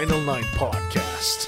[0.00, 1.46] Final Nine Podcast.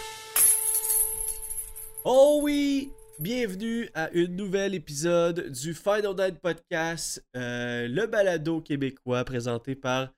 [2.04, 2.90] Oh oui!
[3.18, 10.08] Bienvenue à un nouvel épisode du Final Night Podcast, euh, le balado québécois présenté par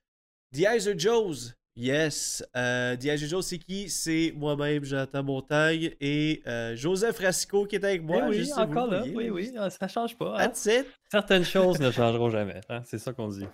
[0.53, 1.53] The Iser Joes.
[1.77, 3.89] Yes, euh, The Iser Joes, c'est qui?
[3.89, 8.23] C'est moi-même, Jonathan Montagne, et euh, Joseph Rasco qui est avec moi.
[8.25, 9.15] Eh oui, juste si vous encore là, voyez.
[9.15, 10.35] oui, oui, ah, ça change pas.
[10.35, 10.49] hein.
[10.49, 10.87] That's it.
[11.09, 13.47] Certaines choses ne changeront jamais, hein, c'est ça qu'on dit.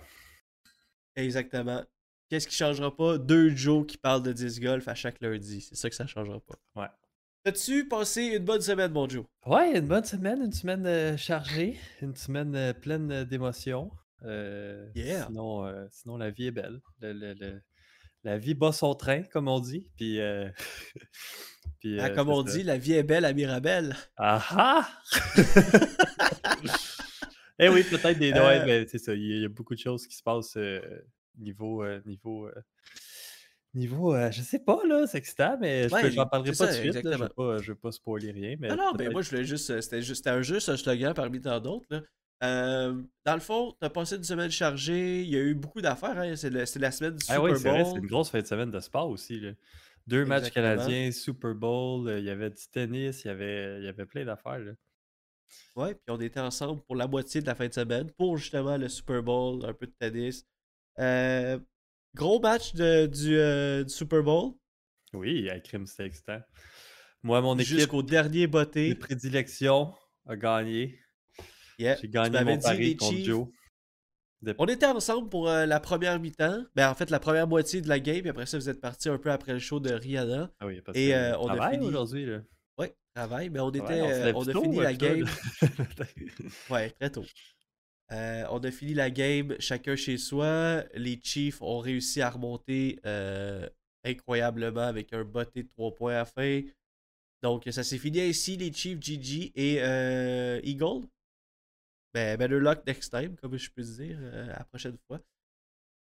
[1.15, 1.83] Exactement.
[2.31, 3.17] Qu'est-ce qui changera pas?
[3.17, 5.59] Deux Joe qui parlent de disc golf à chaque lundi.
[5.59, 6.55] C'est ça que ça changera pas.
[6.81, 6.87] Ouais.
[7.43, 9.25] As-tu passé une bonne semaine, mon Joe?
[9.45, 13.91] Ouais, une bonne semaine, une semaine euh, chargée, une semaine euh, pleine euh, d'émotions.
[14.23, 15.25] Euh, Yeah.
[15.27, 16.79] Sinon, euh, sinon, la vie est belle.
[17.01, 17.61] Le- le- le-
[18.23, 19.89] la vie bat son train, comme on dit.
[19.97, 20.47] Puis, euh,
[21.81, 22.53] puis, Ah, euh, comme on ça.
[22.53, 23.93] dit, la vie est belle à Mirabel.
[24.15, 24.89] Ah ah!
[27.59, 28.31] eh oui, peut-être des.
[28.31, 29.13] Euh, Ouais, mais c'est ça.
[29.13, 30.79] Il y, a- il y a beaucoup de choses qui se passent euh,
[31.37, 31.83] niveau.
[31.83, 32.53] euh, niveau euh,
[33.73, 36.59] Niveau, euh, je sais pas, là, c'est excitant, mais je Ouais, parlerai pas de suite.
[36.59, 37.55] là, je exactement.
[37.57, 38.57] veux pas, spoiler rien.
[38.59, 39.69] Mais Non, non, mais peut-être- moi, je voulais juste.
[39.69, 42.03] euh, C'était juste, c'était un juste un slogan parmi tant d'autres.
[42.43, 45.21] Euh, dans le fond, t'as passé une semaine chargée.
[45.21, 46.17] Il y a eu beaucoup d'affaires.
[46.19, 46.35] Hein.
[46.35, 47.99] C'est la semaine du Ah Super oui, c'est vrai, c'est Bowl.
[47.99, 49.39] une grosse fin de semaine de sport aussi.
[49.39, 49.51] là.
[50.05, 53.87] Deux matchs canadiens, Super Bowl, il y avait du tennis, il y avait, il y
[53.87, 54.59] avait plein d'affaires.
[55.77, 58.75] Ouais, puis on était ensemble pour la moitié de la fin de semaine pour justement
[58.75, 60.45] le Super Bowl, un peu de tennis.
[60.99, 61.59] Euh,
[62.15, 64.53] gros match de- du, euh, du Super Bowl
[65.13, 66.39] Oui, à crime, c'était excitant.
[67.23, 68.95] Moi, mon équipe jusqu'au dernier de botté.
[68.95, 69.93] prédilection
[70.27, 70.99] a gagné.
[71.77, 71.97] Yeah.
[72.01, 73.47] J'ai gagné mon dit, pari contre Chiefs- Joe.
[74.41, 76.63] De- On était ensemble pour euh, la première mi-temps.
[76.75, 78.21] Ben, en fait, la première moitié de la game.
[78.21, 80.51] Puis après ça, vous êtes partis un peu après le show de Rihanna.
[80.59, 82.27] Ah oui, parce Et, que euh, on a travaille fini- aujourd'hui.
[82.79, 83.49] Ouais, travail.
[83.51, 84.01] Mais on était,
[84.33, 85.25] on a tôt, fini la game.
[86.71, 87.23] Ouais, très tôt.
[88.11, 90.83] Euh, on a fini la game chacun chez soi.
[90.95, 93.67] Les Chiefs ont réussi à remonter euh,
[94.03, 96.61] incroyablement avec un botté de 3 points à fin.
[97.41, 101.07] Donc ça s'est fini ainsi, les Chiefs, GG et euh, Eagle.
[102.13, 104.19] Ben, better luck next time, comme je peux dire,
[104.53, 105.21] à la prochaine fois.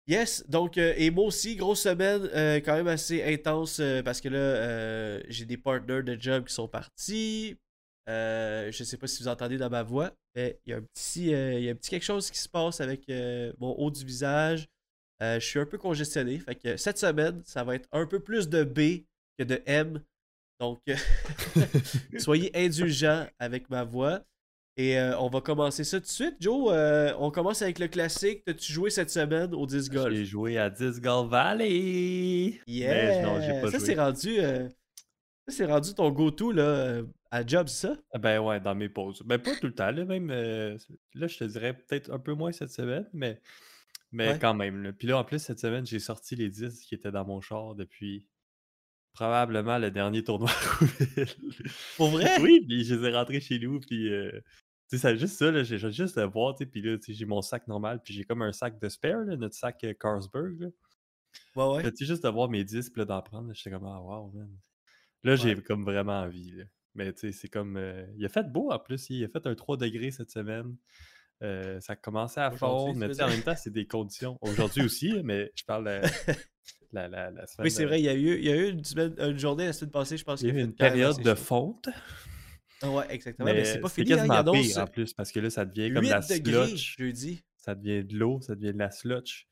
[0.06, 2.24] Yes, donc, et moi aussi, grosse semaine,
[2.62, 7.58] quand même assez intense, parce que là, j'ai des partners de job qui sont partis.
[8.10, 10.82] Euh, je sais pas si vous entendez dans ma voix, mais il y a un
[10.82, 13.72] petit, euh, il y a un petit quelque chose qui se passe avec euh, mon
[13.78, 14.68] haut du visage.
[15.22, 16.38] Je suis un peu congestionné.
[16.38, 19.06] Fait que cette semaine, ça va être un peu plus de B
[19.40, 20.02] que de M.
[20.60, 20.82] Donc,
[22.18, 24.22] soyez indulgents avec ma voix.
[24.76, 26.36] Et on va commencer ça tout de suite.
[26.42, 26.74] Joe,
[27.20, 28.44] on commence avec le classique.
[28.44, 30.14] T'as-tu joué cette semaine au disc golf?
[30.14, 32.60] J'ai joué à Disc Golf Valley.
[32.68, 32.94] Yeah!
[32.94, 34.68] Mais non, pas ça, c'est rendu, ça,
[35.48, 37.02] c'est rendu ton go-to là,
[37.34, 37.98] à job, ça?
[38.12, 39.22] Ah Ben ouais, dans mes pauses.
[39.26, 40.30] Ben pas tout le temps, là, même.
[40.30, 40.78] euh,
[41.16, 43.42] là, je te dirais peut-être un peu moins cette semaine, mais,
[44.12, 44.40] mais Ouais.
[44.40, 44.84] quand même.
[44.84, 44.94] là.
[44.94, 47.76] Puis là, en plus, cette semaine, j'ai sorti les disques qui étaient dans mon char
[47.76, 48.28] depuis
[49.14, 50.52] probablement le dernier tournoi.
[51.98, 52.40] Pour vrai?
[52.42, 54.12] oui, puis je les ai rentrés chez nous, puis.
[54.14, 54.32] euh,
[54.90, 57.06] tu sais, c'est juste ça, là, j'ai juste à voir, tu sais, puis là, tu
[57.06, 59.84] sais, j'ai mon sac normal, puis j'ai comme un sac de spare, là, notre sac
[59.86, 60.68] euh, Carlsberg, là.
[61.56, 61.92] Ouais, ouais.
[61.92, 64.32] Tu sais, juste de voir mes disques, puis là, d'en prendre, j'étais comme, ah, wow,
[64.32, 64.50] man.
[65.24, 66.66] Là, j'ai comme vraiment envie, là.
[66.96, 67.78] Mais tu sais, c'est comme.
[67.78, 70.76] euh, il a fait beau en plus, il a fait un 3 degrés cette semaine.
[71.42, 74.38] Euh, ça a commencé à fondre, mais en même temps, c'est des conditions.
[74.42, 76.02] Aujourd'hui aussi, mais je parle euh,
[76.94, 77.66] la, la, la semaine.
[77.66, 79.66] Oui, c'est vrai, il y a eu, il y a eu une, semaine- une journée
[79.66, 81.90] la semaine passée, je pense Il y a eu une période de fonte.
[82.82, 83.46] Ah Ouais, exactement.
[83.52, 86.04] Mais, c'est pas fini, hein, quasiment pire en plus parce que là, ça devient comme
[86.04, 86.98] 8 la degrés slotch.
[86.98, 87.44] jeudi.
[87.58, 89.48] Ça devient de l'eau, ça devient de la slotch.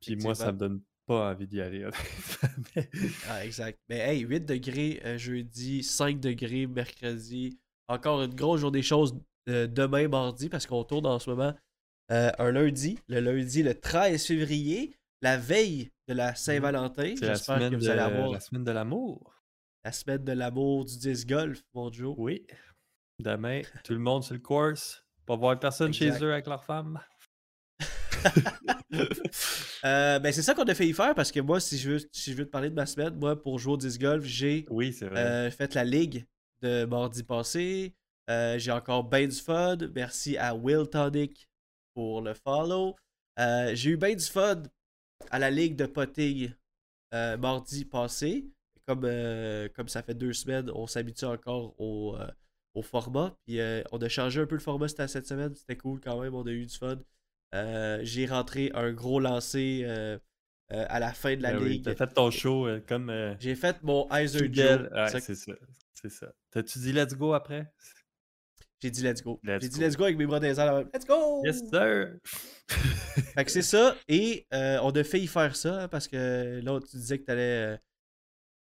[0.00, 1.86] Puis moi, ça me donne pas envie d'y aller.
[2.76, 2.88] Mais-
[3.28, 3.78] Ah, exact.
[3.88, 7.58] Mais hey, 8 degrés euh, jeudi, 5 degrés mercredi.
[7.88, 9.18] Encore une grosse journée des choses
[9.48, 11.54] euh, demain, mardi, parce qu'on tourne en ce moment
[12.10, 12.98] euh, un lundi.
[13.08, 17.14] Le lundi, le 13 février, la veille de la Saint-Valentin.
[17.18, 19.34] C'est la J'espère semaine, que vous de, allez avoir la semaine de l'amour.
[19.84, 22.14] la semaine de l'amour du disc golf, mon Joe.
[22.18, 22.46] Oui.
[23.18, 25.04] Demain, tout le monde sur le course.
[25.26, 27.00] Pas voir personne chez eux avec leur femme.
[29.84, 31.98] Euh, ben, c'est ça qu'on a fait y faire parce que moi, si je veux,
[32.12, 34.64] si je veux te parler de ma semaine, moi, pour jouer au disc golf, j'ai
[34.70, 34.96] Oui.
[35.02, 36.24] Euh, fait la ligue
[36.62, 37.94] de mardi passé.
[38.30, 39.76] Euh, J'ai encore bien du fun.
[39.94, 41.48] Merci à Will Tonic
[41.94, 42.94] pour le follow.
[43.36, 44.62] J'ai eu bien du fun
[45.30, 46.52] à la ligue de potting
[47.12, 48.46] mardi passé.
[48.86, 49.08] Comme,
[49.74, 52.16] comme ça fait deux semaines, on s'habitue encore au,
[52.74, 53.36] au format.
[53.44, 53.58] Puis
[53.90, 55.54] on a changé un peu le format cette semaine.
[55.56, 56.34] C'était cool quand même.
[56.34, 56.98] On a eu du fun.
[57.54, 60.18] Euh, J'ai rentré un gros lancer euh,
[60.72, 61.84] euh, à la fin de la Ben oui, ligue.
[61.84, 64.48] T'as fait ton show comme J'ai fait mon Heiser.
[64.52, 64.88] Joe.
[64.90, 65.52] Ouais, c'est ça.
[65.94, 66.32] C'est ça.
[66.50, 67.72] T'as-tu dit let's go après?
[68.80, 69.40] J'ai dit let's go.
[69.44, 70.84] J'ai dit let's go avec mes bras dans les airs.
[70.92, 71.42] Let's go!
[71.44, 72.16] Yes, sir!
[73.34, 73.94] Fait que c'est ça.
[74.08, 77.78] Et on a failli faire ça hein, parce que là, tu disais que t'allais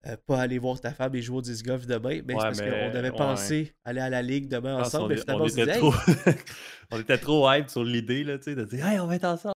[0.06, 2.20] euh, pas aller voir ta femme et jouer au disc golf demain.
[2.20, 3.12] Ouais, c'est parce qu'on avait ouais.
[3.12, 5.14] pensé aller à la ligue demain pense ensemble.
[5.14, 5.94] Mais finalement, on, était disait, trop...
[5.94, 6.36] hey,
[6.92, 9.26] on était trop hype sur l'idée là, tu sais, de dire Hey, on va être
[9.26, 9.54] ensemble!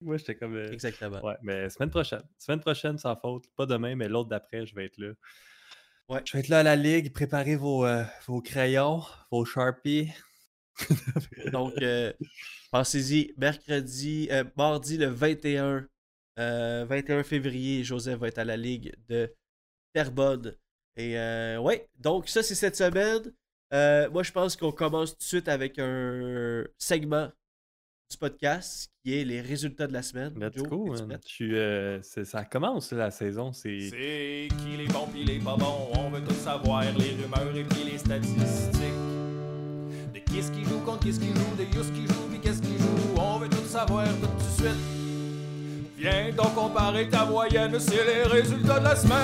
[0.00, 0.56] Moi, j'étais comme.
[0.56, 1.20] euh, Exactement.
[1.24, 2.22] Ouais, mais semaine prochaine.
[2.38, 3.44] Semaine prochaine, sans faute.
[3.56, 5.12] Pas demain, mais l'autre d'après, je vais être là.
[6.08, 6.20] Ouais.
[6.24, 7.12] Je vais être là à la ligue.
[7.12, 10.10] Préparez vos, euh, vos crayons, vos Sharpies.
[11.52, 11.74] Donc,
[12.72, 15.86] pensez-y, mercredi, mardi le 21,
[16.38, 19.32] euh, 21 février, Joseph va être à la Ligue de
[19.92, 20.54] Terrebonne.
[20.96, 23.32] Et euh, ouais, donc ça c'est cette semaine.
[23.72, 27.30] Euh, moi je pense qu'on commence tout de suite avec un segment
[28.10, 30.34] du podcast qui est les résultats de la semaine.
[30.38, 31.08] Let's Joe, go, man.
[31.08, 31.20] prêt?
[31.26, 33.52] Je suis, euh, c'est- ça commence la saison.
[33.54, 37.56] C'est C'est qui les bons pis les pas bons, on veut tout savoir, les rumeurs
[37.56, 38.82] et puis les statistiques.
[40.12, 42.38] De qui ce qui joue contre qui ce qui joue, de yous qui joue pis
[42.40, 45.01] qu'est-ce qui joue, on veut tout savoir tout de suite.
[46.02, 49.18] Viens donc comparer ta moyenne, c'est les résultats de la semaine.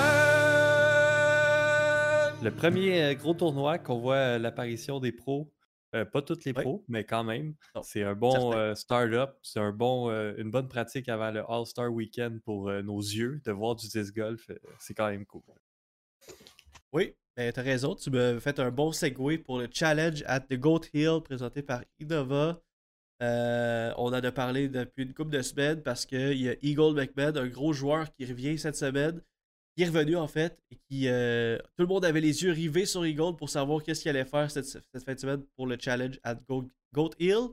[2.41, 5.51] le premier euh, gros tournoi qu'on voit euh, l'apparition des pros.
[5.93, 7.53] Euh, pas toutes les pros, mais quand même.
[7.81, 9.37] C'est un bon euh, start-up.
[9.43, 13.41] C'est un bon, euh, une bonne pratique avant le All-Star Weekend pour euh, nos yeux.
[13.43, 15.41] De voir du disc golf, euh, c'est quand même cool.
[16.93, 17.93] Oui, ben, t'as raison.
[17.93, 21.83] Tu me fais un bon segue pour le challenge at the Goat Hill présenté par
[21.99, 22.61] Innova.
[23.21, 26.93] Euh, on en a parlé depuis une couple de semaines parce qu'il y a Eagle
[26.95, 29.21] McMahon, un gros joueur qui revient cette semaine,
[29.75, 32.85] qui est revenu en fait, et qui euh, tout le monde avait les yeux rivés
[32.85, 35.77] sur Eagle pour savoir qu'est-ce qu'il allait faire cette, cette fin de semaine pour le
[35.79, 37.49] challenge at Goat, Goat Hill.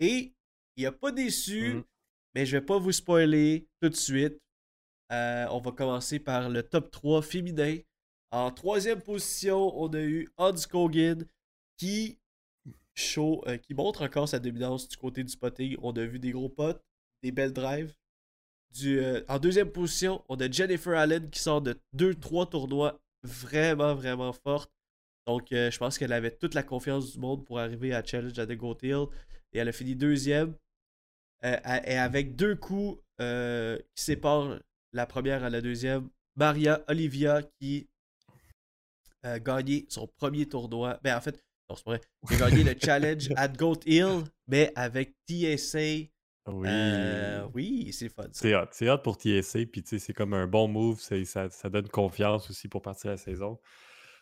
[0.00, 0.32] Et
[0.76, 1.84] il a pas déçu, Mhm.
[2.34, 4.38] mais je vais pas vous spoiler tout de suite.
[5.12, 7.78] Euh, on va commencer par le top 3 féminin.
[8.32, 11.24] En troisième position, on a eu Hans Kogan
[11.78, 12.18] qui,
[12.94, 15.76] show, euh, qui montre encore sa dominance du côté du spotting.
[15.82, 16.82] On a vu des gros potes,
[17.22, 17.94] des belles drives.
[18.72, 23.94] Du, euh, en deuxième position, on a Jennifer Allen qui sort de 2-3 tournois vraiment,
[23.94, 24.72] vraiment fortes.
[25.26, 28.38] Donc, euh, je pense qu'elle avait toute la confiance du monde pour arriver à Challenge
[28.38, 29.06] à The Goat Hill.
[29.52, 30.54] Et elle a fini deuxième.
[31.42, 34.58] Et avec deux coups qui séparent
[34.92, 37.86] la première à la deuxième, Maria Olivia qui
[39.22, 40.98] a gagné son premier tournoi.
[41.02, 42.00] Ben, en fait, non, c'est vrai.
[42.38, 46.08] Gagné le challenge at Goat Hill, mais avec TSA.
[46.46, 46.68] Oui.
[46.68, 48.28] Euh, oui, c'est fun.
[48.32, 48.66] C'est hot.
[48.70, 49.60] C'est hot pour TSA.
[49.72, 51.00] Puis, tu sais, c'est comme un bon move.
[51.00, 53.58] Ça, ça donne confiance aussi pour partir la saison.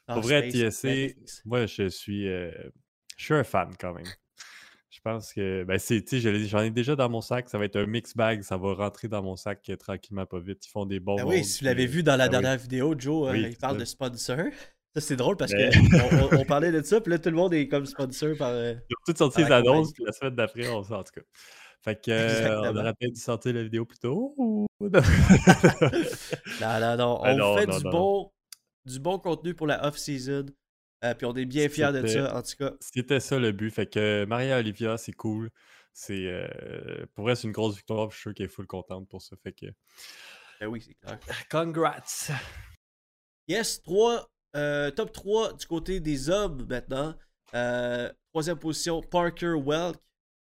[0.07, 2.53] Ah, Pour vrai, TSA, moi, je suis, euh,
[3.17, 4.07] je suis un fan quand même.
[4.91, 7.49] Je pense que, ben, c'est, tu sais, j'en ai déjà dans mon sac.
[7.49, 8.43] Ça va être un mix bag.
[8.43, 10.65] Ça va rentrer dans mon sac euh, tranquillement, pas vite.
[10.67, 12.31] Ils font des bons Ah oui, si vous l'avez vu dans la ah oui.
[12.31, 14.39] dernière vidéo, Joe, euh, il parle de sponsor.
[14.95, 17.55] Ça, c'est drôle parce qu'on on, on parlait de ça, puis là, tout le monde
[17.55, 18.51] est comme sponsor par.
[18.51, 21.13] euh, Ils ont toutes sorti les annonces, puis la semaine d'après, on sort en tout
[21.15, 21.23] cas.
[21.81, 24.35] Fait que, euh, on aurait peut-être dû sortir la vidéo plus tôt.
[24.37, 24.67] ou-
[26.61, 27.19] Non, non, non.
[27.21, 27.91] On Ah non, fait non, du, non.
[27.91, 28.33] bon,
[28.85, 30.47] du bon contenu pour la off-season.
[31.05, 32.73] euh, puis on est bien fiers de ça, en tout cas.
[32.81, 33.71] C'était ça le but.
[33.71, 35.51] Fait que Maria Olivia, c'est cool.
[35.95, 38.11] C'est euh, pour elle, c'est une grosse victoire.
[38.11, 39.37] Je suis sûr qu'elle est full contente pour ça.
[39.43, 39.67] Fait que
[40.61, 41.19] Ben oui, c'est clair.
[41.51, 42.03] congrats.
[43.49, 43.81] Yes,
[44.53, 47.15] 3, top 3 du côté des hommes maintenant.
[47.55, 49.97] Euh, troisième position, Parker Welk.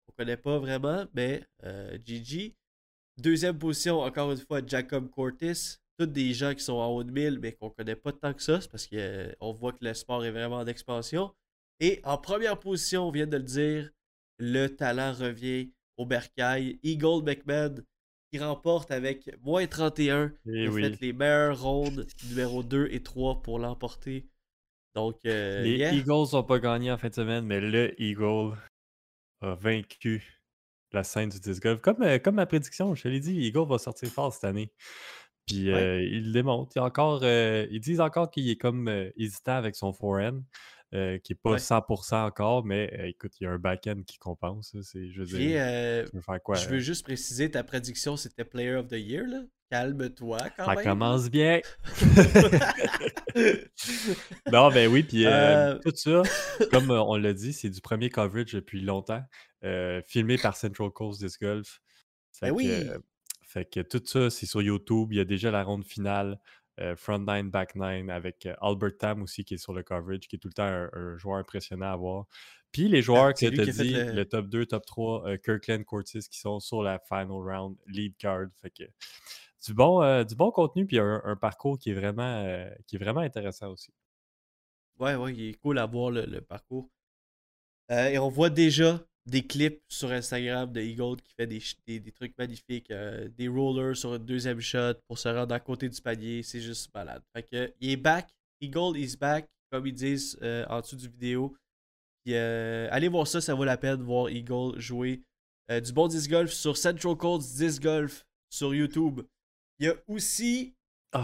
[0.09, 2.55] On connaît pas vraiment, mais euh, GG.
[3.19, 5.77] Deuxième position, encore une fois, Jacob Cortis.
[5.99, 8.43] Tous des gens qui sont en haut de 1000, mais qu'on connaît pas tant que
[8.43, 8.61] ça.
[8.61, 11.35] C'est parce qu'on voit que le sport est vraiment en expansion.
[11.81, 13.91] Et en première position, on vient de le dire,
[14.39, 16.79] le talent revient au bercail.
[16.85, 17.75] Eagle McMahon
[18.33, 20.33] qui remporte avec moins 31.
[20.47, 20.83] Eh Il a oui.
[20.83, 24.29] fait les meilleures rondes numéro 2 et 3 pour l'emporter.
[24.95, 25.93] Donc, euh, Les yeah.
[25.95, 28.57] Eagles n'ont pas gagné en fin de semaine, mais le Eagle
[29.41, 30.41] a vaincu
[30.93, 31.81] la scène du disc golf.
[31.81, 34.73] Comme, euh, comme ma prédiction, je te l'ai dit, Eagle va sortir fort cette année.
[35.47, 35.75] Puis Ouais.
[35.81, 36.73] euh, il le démontre.
[36.77, 40.43] Il encore, ils disent encore qu'il est comme hésitant avec son forehand,
[40.95, 41.59] euh, qui n'est pas Ouais.
[41.59, 44.75] 100% encore, mais euh, écoute, il y a un back-end qui compense.
[44.83, 46.55] C'est, je veux dire, euh, tu veux faire quoi?
[46.57, 49.25] je veux juste préciser, ta prédiction, c'était Player of the Year.
[49.27, 49.43] Là.
[49.71, 50.85] Calme-toi quand Ça même.
[50.85, 51.61] commence bien.
[54.53, 56.23] Non, ben oui, puis euh, tout ça,
[56.73, 59.23] comme on l'a dit, c'est du premier coverage depuis longtemps,
[59.65, 61.81] euh, filmé par Central Coast Disc Golf.
[62.33, 62.81] Fait Ben que, oui.
[63.43, 65.13] fait que tout ça, c'est sur YouTube.
[65.13, 66.39] Il y a déjà la ronde finale,
[66.79, 70.29] euh, Front Nine, Back Nine, avec euh, Albert Tam aussi qui est sur le coverage,
[70.29, 72.27] qui est tout le temps un, un joueur impressionnant à voir.
[72.73, 74.25] Puis les joueurs que c'est lui tu as dit, le- le...
[74.27, 78.49] top 2, top 3, euh, Kirkland, Cortis, qui sont sur la final round, lead card.
[78.61, 78.85] Fait que
[79.67, 83.21] du bon, du bon contenu, puis un, un parcours qui est vraiment, qui est vraiment
[83.21, 83.93] intéressant aussi.
[84.99, 86.91] Ouais, ouais, il est cool à voir le, le parcours.
[87.91, 92.13] Et on voit déjà des clips sur Instagram de Eagle qui fait des, des, des
[92.13, 96.01] trucs magnifiques, euh, des rollers sur un deuxième shot pour se rendre à côté du
[96.01, 96.43] panier.
[96.43, 97.23] C'est juste malade.
[97.35, 98.29] Fait que, il est back.
[98.61, 101.55] Eagle is back, comme ils disent euh, en dessous du vidéo.
[102.25, 105.23] Puis, euh, allez voir ça, ça vaut la peine de voir Eagle jouer
[105.85, 109.21] du bon disc golf sur Central Coast Disc Golf sur YouTube.
[109.79, 110.73] Il y a aussi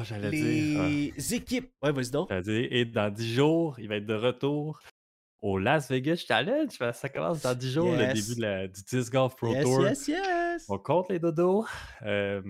[0.02, 0.80] j'allais dire.
[0.80, 0.88] ah.
[0.88, 1.70] les équipes.
[1.82, 2.32] Ouais, vas-y donc.
[2.32, 4.80] Dire, et dans 10 jours, il va être de retour
[5.40, 6.70] au Las Vegas Challenge.
[6.92, 9.82] Ça commence dans 10 jours, le début de la- du Disc Golf Pro Yes, Tour.
[9.86, 10.66] yes, yes.
[10.68, 11.66] On compte les dodos.
[12.02, 12.42] Euh,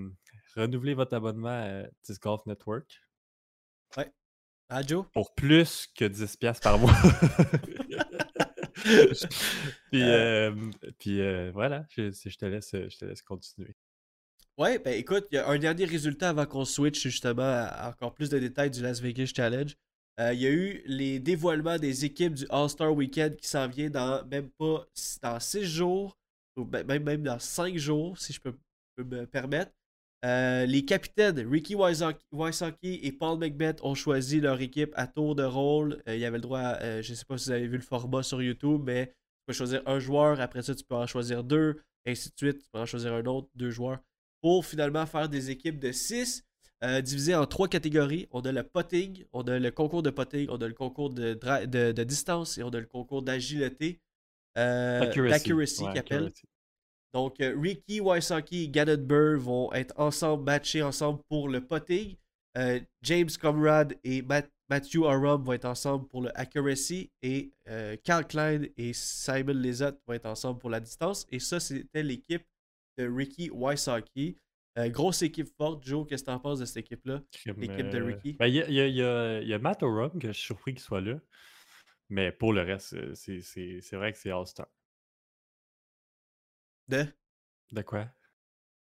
[0.54, 3.00] renouvelez votre abonnement à Disc Golf Network
[4.70, 5.04] Ah, Joe?
[5.12, 6.90] pour plus que 10$ piastres par mois.
[9.90, 10.52] puis euh,
[10.98, 13.74] puis, euh, voilà, je, je te laisse, je te laisse continuer.
[14.56, 17.88] Ouais, ben écoute, il y a un dernier résultat avant qu'on switch justement à à
[17.90, 19.76] encore plus de détails du Las Vegas Challenge.
[20.20, 23.90] Euh, Il y a eu les dévoilements des équipes du All-Star Weekend qui s'en vient
[23.90, 24.86] dans même pas
[25.22, 26.16] dans 6 jours,
[26.56, 28.54] ou ben- même, même dans 5 jours, si je peux,
[28.98, 29.72] me permettre.
[30.24, 35.42] Euh, les capitaines Ricky Wysocki et Paul McBeth ont choisi leur équipe à tour de
[35.42, 36.00] rôle.
[36.08, 37.76] Euh, il y avait le droit, à, je ne sais pas si vous avez vu
[37.76, 39.12] le format sur YouTube, mais tu
[39.48, 42.68] peux choisir un joueur, après ça tu peux en choisir deux, ainsi de suite, tu
[42.72, 43.98] peux en choisir un autre, deux joueurs,
[44.40, 46.44] pour finalement faire des équipes de 6
[47.02, 48.26] divisées en trois catégories.
[48.30, 51.34] On a le potting, on a le concours de potting, on a le concours de,
[51.66, 54.00] de, de distance et on a le concours d'agilité.
[54.58, 55.00] Euh,
[55.84, 56.44] Ouais, accuracy.
[57.14, 62.16] Donc, euh, Ricky Wysocki et Gannon Burr vont être ensemble, matchés ensemble pour le potting.
[62.56, 67.10] Euh, James Comrade et Matt- Matthew Arum vont être ensemble pour le accuracy.
[67.22, 71.26] Et euh, Carl Klein et Simon Lizotte vont être ensemble pour la distance.
[71.30, 72.44] Et ça, c'était l'équipe
[72.98, 74.36] de Ricky Wysocki.
[74.76, 75.84] Euh, grosse équipe forte.
[75.84, 77.22] Joe, qu'est-ce que tu en penses de cette équipe-là?
[77.46, 78.32] L'équipe de euh, Ricky.
[78.32, 81.00] ben, Il y, y a- y y Matt Orum que je suis surpris qu'il soit
[81.00, 81.18] là.
[82.10, 83.40] Mais pour le reste, euh, c'est-
[83.96, 84.66] vrai que c'est All-Star.
[86.88, 87.06] De?
[87.72, 88.08] De quoi?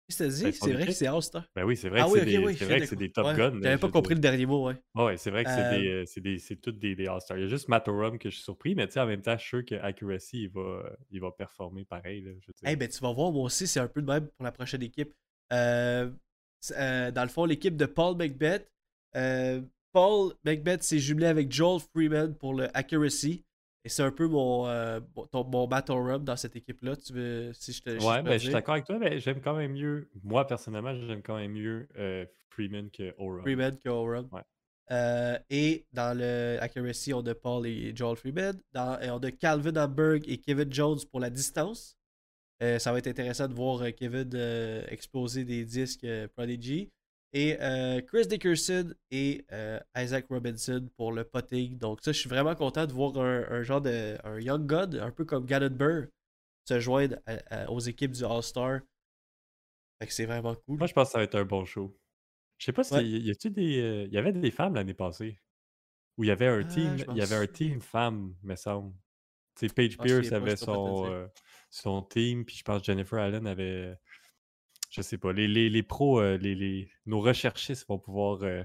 [0.09, 0.59] Qu'est-ce que Ben, dit?
[0.59, 1.47] C'est vrai que c'est All-Star.
[1.55, 2.55] Ben oui, c'est vrai Ah que oui, c'est des, oui.
[2.55, 3.61] vrai que des top ouais, guns.
[3.63, 4.77] J'avais pas compris le dernier mot, ouais.
[4.95, 7.39] Ouais, c'est vrai que c'est des, Euh, c'est des- tous des, des All-Stars.
[7.39, 9.23] Il y a juste Matt Orum que je suis surpris, mais tu sais, en même
[9.23, 12.23] temps, je suis sûr que Accuracy, il va, il va performer pareil.
[12.23, 12.71] Là, je dire.
[12.71, 14.83] Eh ben, tu vas voir, moi aussi, c'est un peu de même pour la prochaine
[14.83, 15.13] équipe.
[15.53, 16.11] Euh,
[16.77, 18.71] euh, dans le fond, l'équipe de Paul McBeth.
[19.17, 19.61] euh,
[19.93, 23.45] Paul McBeth s'est jumelé avec Joel Freeman pour le accuracy.
[23.85, 25.01] Et c'est un peu mon, euh,
[25.33, 26.95] ton- mon battle rub dans cette équipe-là.
[26.97, 29.41] Tu veux, si je te je ouais, ben, je suis d'accord avec toi, mais j'aime
[29.43, 33.43] quand même mieux, moi personnellement, j'aime quand même mieux euh, Freeman que Orum.
[33.43, 34.29] Freeman que Oram.
[34.33, 34.43] Ouais.
[34.93, 38.59] Euh, et dans le accuracy, on a Paul et Joel Freeman.
[38.73, 41.97] Dans, et on a Calvin Hamburg et Kevin Jones pour la distance.
[42.63, 46.91] Euh, ça va être intéressant de voir euh, Kevin euh, exploser des disques euh, Prodigy.
[47.35, 47.57] Et
[48.09, 49.47] Chris Dickerson et
[49.97, 51.79] Isaac Robinson pour le potting.
[51.79, 54.93] Donc ça, je suis vraiment content de voir un, un genre de un young gun,
[55.01, 56.09] un peu comme Gannon Burr,
[56.69, 58.81] se joindre à- à- aux équipes du All-Star.
[59.99, 60.77] Fait que c'est vraiment cool.
[60.77, 61.97] Moi, je pense que ça va être un bon show.
[62.59, 63.03] Je sais pas si Ouais.
[63.03, 65.39] y des, il y avait des femmes l'année passée
[66.19, 68.95] où il y avait un Ah, team, il y avait un team femme, me semble.
[69.69, 71.27] Sais, Paige m'en Pierce avait son, euh,
[71.71, 73.97] son team, puis je pense que Jennifer Allen avait,
[74.91, 78.63] je sais pas, les, les, les pros, euh, les, les, nos recherchistes vont pouvoir euh,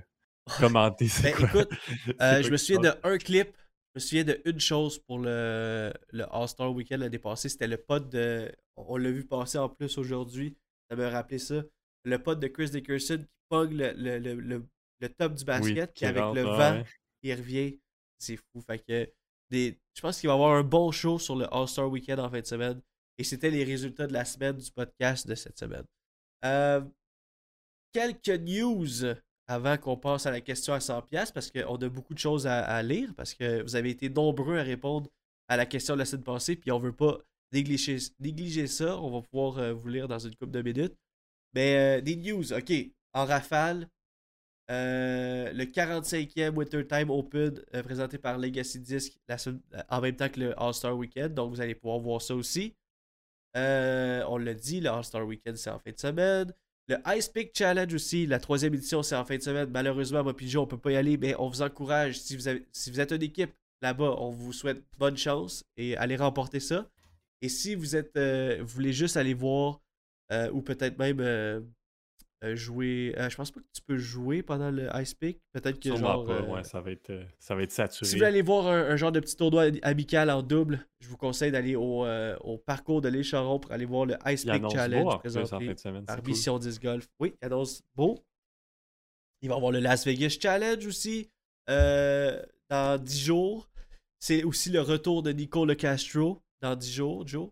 [0.59, 1.07] commenter.
[1.07, 1.69] c'est Ben, écoute,
[2.19, 3.49] je me souviens d'un clip.
[3.95, 7.49] Je me souviens d'une chose pour le, le All-Star Weekend l'année passée.
[7.49, 8.51] C'était le pote de.
[8.75, 10.55] On l'a vu passer en plus aujourd'hui.
[10.89, 11.63] Ça m'a rappelé ça.
[12.03, 14.67] Le pote de Chris Dickerson qui pogne le, le, le, le-
[14.99, 15.75] le top du basket.
[15.75, 16.85] Oui, puis qui avec rentre, le vent, ouais.
[17.23, 17.79] il revient.
[18.19, 18.61] C'est fou.
[18.61, 19.09] Fait que
[19.51, 22.41] Je pense qu'il va y avoir un bon show sur le All-Star Weekend en fin
[22.41, 22.81] de semaine.
[23.17, 25.85] Et c'était les résultats de la semaine du podcast de cette semaine.
[26.45, 26.81] Euh,
[27.91, 29.15] quelques news
[29.47, 32.83] avant qu'on passe à la question à 100$ parce qu'on a beaucoup de choses à,
[32.83, 35.09] lire, parce que vous avez été nombreux à répondre
[35.47, 37.17] à la question de la semaine passée, puis on veut pas
[37.53, 38.99] négliger, négliger ça.
[38.99, 40.95] On va pouvoir euh, vous lire dans une couple de minutes.
[41.53, 42.73] Mais euh, des news, ok.
[43.13, 43.87] En rafale,
[44.69, 49.55] euh, le 45e Winter Time Open euh, présenté par Legacy Disc euh,
[49.89, 51.33] en même temps que le All-Star Weekend.
[51.33, 52.75] Donc vous allez pouvoir voir ça aussi.
[53.55, 56.53] On l'a dit, le All-Star Weekend c'est en fin de semaine.
[56.89, 59.69] Le Ice Pick Challenge aussi, la troisième édition c'est en fin de semaine.
[59.69, 62.19] Malheureusement, moi Pigeon, on peut pas y aller, mais on vous encourage.
[62.19, 62.47] Si vous,
[62.99, 66.89] êtes une équipe là-bas, on vous souhaite bonne chance et allez remporter ça.
[67.41, 68.17] Et si vous êtes
[68.59, 69.81] vous voulez juste aller voir
[70.51, 71.21] ou peut-être même
[72.43, 73.13] jouer.
[73.17, 75.39] euh, je pense pas que tu peux jouer pendant le Ice Pick.
[75.53, 76.23] Peut-être que genre.
[76.25, 78.05] pas, euh, ouais, ça va être, euh, ça va être saturé.
[78.05, 81.07] si vous voulez aller voir un, un genre de petit tournoi amical en double, je
[81.07, 84.73] vous conseille d'aller au, euh, au parcours de l'Écharon pour aller voir le Ice annonce
[84.73, 86.05] Challenge beau en plus en présenté fin de semaine.
[86.05, 86.27] par cool.
[86.27, 87.07] Mission 10 Golf.
[87.19, 88.23] Oui, il annonce beau.
[89.41, 91.29] Il va y avoir le Las Vegas Challenge aussi
[91.69, 93.69] euh, dans 10 jours.
[94.19, 97.49] C'est aussi le retour de Nico Le Castro dans 10 jours, Joe.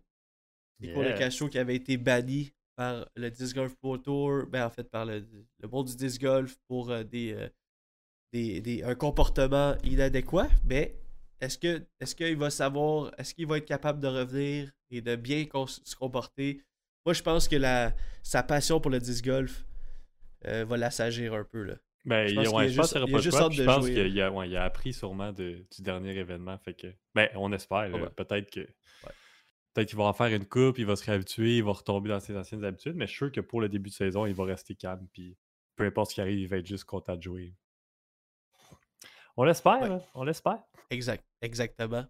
[0.80, 1.16] Nico Le.
[1.16, 5.04] Castro qui avait été banni par le Disc Golf Pro Tour, ben en fait par
[5.06, 5.24] le,
[5.60, 7.48] le monde du Disc Golf pour euh, des, euh,
[8.32, 10.48] des, des- un comportement inadéquat.
[10.64, 10.94] Mais
[11.40, 15.16] est-ce que est-ce qu'il va savoir, est-ce qu'il va être capable de revenir et de
[15.16, 16.62] bien se comporter?
[17.04, 19.64] Moi, je pense que la, sa passion pour le disc golf
[20.46, 21.62] euh, va l'assagir un peu.
[21.62, 21.74] Là.
[22.04, 23.86] Ben, Je il, pense ouais, qu'il a je pense juste- qu'il a juste Je pense
[23.86, 26.56] qu'il ouais, a appris sûrement de- du dernier événement.
[26.58, 27.92] Fait que, ben, on espère.
[27.92, 28.08] Ouais.
[28.16, 28.66] Peut-être que.
[29.76, 32.18] Peut-être qu'il va en faire une coupe, il va se réhabituer, il va retomber dans
[32.18, 34.44] ses anciennes habitudes, mais je suis sûr que pour le début de saison, il va
[34.44, 35.36] rester calme, puis
[35.76, 37.52] peu importe ce qui arrive, il va être juste content de jouer.
[39.36, 39.88] On l'espère, Ouais.
[39.90, 40.62] là, on l'espère.
[40.88, 42.06] Exact, exactement.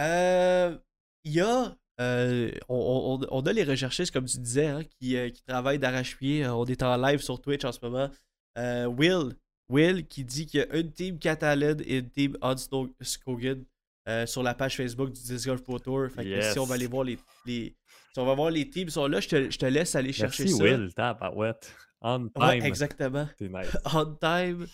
[0.00, 0.78] Euh,
[1.24, 1.76] Il y a.
[2.00, 5.78] euh, on, on- on a les recherchistes, comme tu disais, hein, qui, euh, qui travaillent
[5.80, 6.44] d'arrache-pied.
[6.44, 8.08] Euh, On est en live sur Twitch en ce moment.
[8.56, 9.36] Will,
[9.68, 13.64] Will qui dit qu'il y a une team Catalan et une team Unspoken
[14.08, 16.08] euh, sur la page Facebook du Disc Golf Pro Tour.
[16.10, 16.52] Fait que Yes.
[16.52, 17.76] si on va aller voir les, les-
[18.12, 20.44] si on va voir les teams sont là, je te, je te laisse aller chercher
[20.44, 20.64] Merci, ça.
[20.64, 21.72] Will, tabarouette.
[22.00, 22.42] On time.
[22.42, 23.28] Ouais, exactement.
[23.40, 23.76] Nice.
[23.94, 24.66] on time,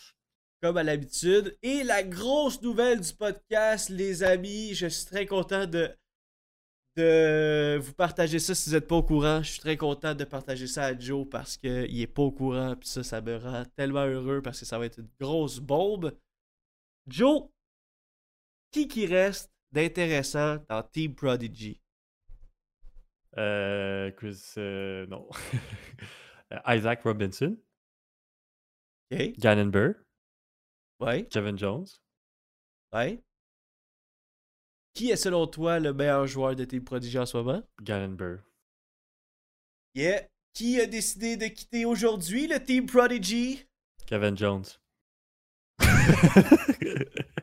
[0.62, 1.56] comme à l'habitude.
[1.62, 5.90] Et la grosse nouvelle du podcast, les amis, je suis très content de,
[6.96, 9.42] de vous partager ça si vous n'êtes pas au courant.
[9.42, 12.76] Je suis très content de partager ça à Joe parce qu'il est pas au courant.
[12.76, 16.14] Puis ça, ça me rend tellement heureux parce que ça va être une grosse bombe.
[17.08, 17.48] Joe,
[18.74, 21.80] qui qui reste d'intéressant dans Team Prodigy?
[23.38, 25.28] Euh, Chris, euh, non.
[26.66, 27.56] Isaac Robinson,
[29.12, 29.38] Ok?
[29.38, 29.94] Gannon Burr,
[31.00, 31.86] Ouais, Kevin Jones.
[32.92, 33.22] ouais.
[34.94, 37.62] Qui est selon toi le meilleur joueur de Team Prodigy en ce moment?
[37.80, 38.38] Gannon Burr.
[39.94, 40.26] Yeah.
[40.52, 43.68] Qui a décidé de quitter aujourd'hui le Team Prodigy?
[44.06, 44.64] Kevin Jones.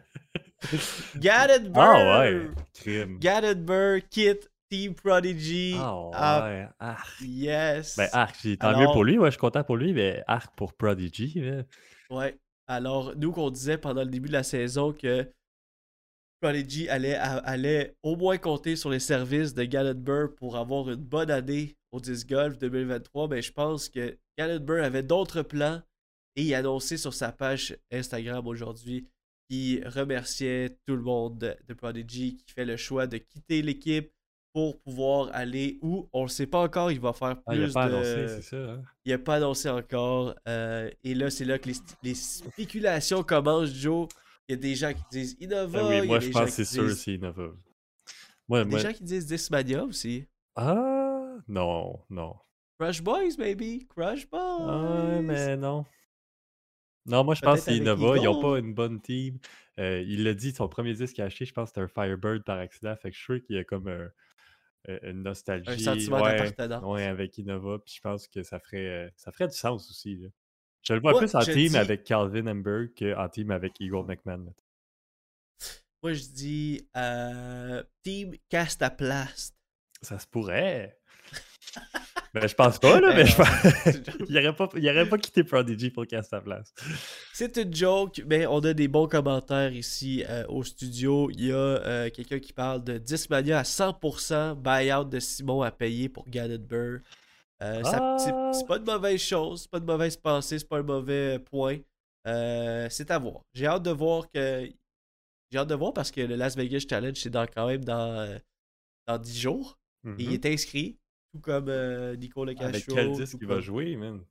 [1.18, 1.82] Gannon Burr!
[1.82, 3.20] ah ouais, crime.
[3.66, 5.76] Burr quitte Team Prodigy.
[5.78, 7.22] Ah Ah, ouais, arc.
[7.22, 7.98] yes.
[7.98, 10.56] Ben arc, tant Alors- mieux pour lui, ouais, je suis content pour lui, mais arc
[10.56, 11.44] pour Prodigy.
[12.10, 12.38] Ouais.
[12.68, 15.30] Alors, nous qu'on disait pendant le début de la saison que
[16.42, 20.96] Prodigy allait, allait au moins compter sur les services de Gannon Burr pour avoir une
[20.96, 25.82] bonne année au Disc Golf 2023, mais je pense que Gannon Burr avait d'autres plans
[26.36, 29.06] et il a annoncé sur sa page Instagram aujourd'hui
[29.52, 34.10] qu'il remerciait tout le monde de, de Prodigy qui fait le choix de quitter l'équipe
[34.54, 37.70] pour pouvoir aller où on ne sait pas encore, il va faire Ah, il plus
[37.70, 38.58] a pas de annoncé, c'est ça.
[38.58, 38.82] hein?
[39.06, 40.36] il n'a pas annoncé encore.
[40.48, 44.08] euh, et là, c'est là que les, les spéculations commencent, Joe.
[44.48, 45.80] Il y a des gens qui disent Innova.
[45.82, 47.44] Ah y oui, moi je pense que qui c'est sûr disent- c'est Innova.
[47.44, 47.54] il
[48.50, 48.80] Moi, y a des moi...
[48.80, 50.26] gens qui disent Discmania aussi.
[50.56, 52.36] Ah, non, non.
[52.78, 53.86] Crush Boys, baby.
[53.88, 54.40] Crush Boys.
[54.42, 55.86] Ah, mais non.
[57.06, 58.18] Non, moi je pense que c'est Innova.
[58.18, 59.40] Ils n'ont pas une bonne team.
[59.80, 61.88] Euh, il l'a dit, son premier disque qu'il a acheté, je pense que c'était un
[62.06, 62.96] Firebird par accident.
[62.96, 64.10] Fait que je suis sûr qu'il y a comme un-
[64.88, 65.70] un- une nostalgie.
[65.72, 66.38] Un sentiment ouais,
[66.84, 67.80] ouais, avec Innova.
[67.80, 70.16] Puis je pense que ça ferait, euh, ça ferait du sens aussi.
[70.18, 70.30] là.
[70.84, 74.06] Je le vois Ouais, plus en team dis- avec Calvin Ember qu'en team avec Eagle
[74.06, 74.54] McMahon.
[76.04, 79.56] Moi, je dis euh, Team Castaplast.
[80.02, 80.98] Ça se pourrait.
[82.34, 83.48] Mais je pense pas, là, mais je pense.
[84.30, 86.74] il aurait pas, pas quitté Prodigy pour casser sa place.
[87.34, 91.30] C'est une joke, mais on a des bons commentaires ici euh, au studio.
[91.32, 95.72] Il y a euh, quelqu'un qui parle de Discmania à 100% buyout de Simon à
[95.72, 97.00] payer pour Gannon Burr.
[97.62, 98.18] Euh, Ah.
[98.20, 101.78] c'est pas une mauvaise chose, c'est pas une mauvaise pensée, c'est pas un mauvais point.
[102.28, 103.42] Euh, c'est à voir.
[103.54, 104.70] J'ai hâte de voir que
[105.52, 108.40] J'ai hâte de voir parce que le Las Vegas Challenge, c'est dans, quand même dans,
[109.08, 109.78] dans 10 jours.
[110.18, 110.34] Et il Mhm.
[110.34, 110.98] est inscrit,
[111.32, 112.96] tout comme euh, Nico Le Avec Castro.
[112.96, 114.22] quel disque il va jouer, man?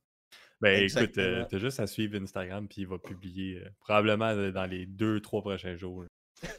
[0.59, 4.51] Ben écoute, euh, t'as juste à suivre Instagram puis il va publier euh, probablement euh,
[4.51, 6.03] dans les deux, trois prochains jours.
[6.03, 6.49] là.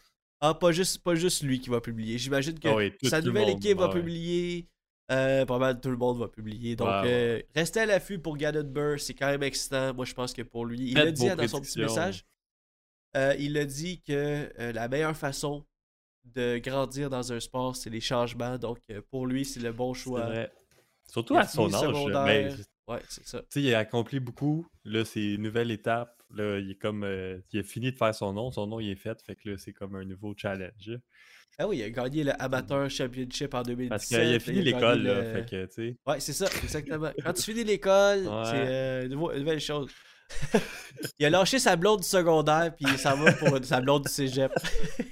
[0.41, 2.19] Ah, pas juste, pas juste lui qui va publier.
[2.19, 4.69] J'imagine que Ah oui, tout- sa tout nouvelle monde, équipe va publier.
[5.13, 6.75] Euh, pas mal tout le monde va publier.
[6.75, 8.99] Donc, Ouais, euh, restez à l'affût pour Gannon Burr.
[8.99, 9.95] C'est quand même excitant.
[9.95, 10.91] Moi, je pense que pour lui.
[10.91, 12.25] Il l'a dit vos dans son petit message.
[13.17, 15.65] Euh, il a dit que la meilleure façon
[16.25, 18.59] de grandir dans un sport, c'est les changements.
[18.59, 20.27] Donc, euh, pour lui, c'est le bon choix.
[20.27, 20.53] vrai.
[21.09, 22.57] Surtout à son âge.
[22.89, 23.43] Ouais, c'est ça.
[23.49, 24.67] sais, il a accompli beaucoup.
[24.85, 26.21] Là, c'est une nouvelle étape.
[26.35, 27.05] Là, il est comme.
[27.05, 28.51] euh, il a fini de faire son nom.
[28.51, 29.21] Son nom, il est fait.
[29.25, 30.91] Fait que là, c'est comme un nouveau challenge.
[31.59, 33.89] Ah oui, il a gagné le Amateur Championship en 2017.
[33.91, 35.23] Parce qu'il a fini l'école, là.
[35.35, 35.97] Fait que, tu sais.
[36.07, 37.11] Ouais, c'est ça, exactement.
[37.23, 38.43] Quand tu finis l'école, Ouais.
[38.47, 39.91] c'est euh, une nouvelle chose.
[41.19, 44.11] il a lâché sa blonde du secondaire, puis il s'en va pour sa blonde du
[44.11, 44.51] cégep.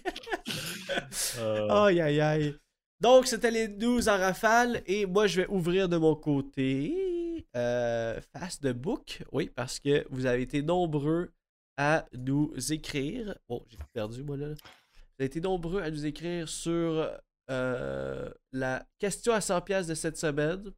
[1.39, 2.57] euh, Aïe, aïe, aïe.
[3.01, 8.21] Donc, c'était les 12 en rafale, et moi, je vais ouvrir de mon côté euh,
[8.33, 9.23] Fast the Book.
[9.33, 11.31] Oui, parce que vous avez été nombreux
[11.77, 13.35] à nous écrire.
[13.49, 14.49] Oh, j'ai perdu, moi, là.
[14.49, 17.11] Vous avez été nombreux à nous écrire sur
[17.51, 20.71] euh, la question à 100$ piastres de cette semaine.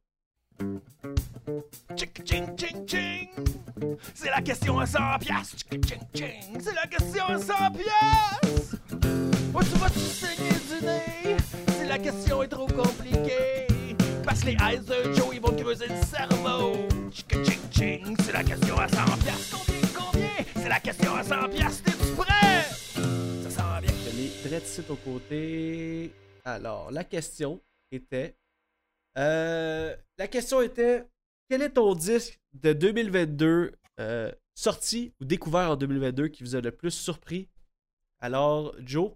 [4.13, 5.57] C'est la question à 100 piastres.
[5.57, 6.59] Tchic, ching, ching.
[6.59, 9.32] C'est la question à 100 piastres.
[9.53, 11.37] Où tu vas-tu saigner du nez?
[11.77, 13.67] Si la question est trop compliquée.
[14.25, 16.87] Parce que les eyes de Joe, ils vont creuser le cerveau.
[17.11, 18.15] Ching, ching.
[18.23, 19.65] C'est la question à 100 piastres.
[19.65, 20.45] Combien, combien?
[20.55, 21.83] C'est la question à 100 piastres.
[21.83, 22.63] T'es-tu prêt?
[23.43, 23.93] Ça sent bien.
[24.05, 26.11] Je l'ai direct ici au côté.
[26.45, 27.61] Alors, la question
[27.91, 28.35] était.
[29.17, 31.05] euh, la question était
[31.49, 36.61] quel est ton disque de 2022 euh, sorti ou découvert en 2022 qui vous a
[36.61, 37.49] le plus surpris?
[38.19, 39.11] Alors, Joe,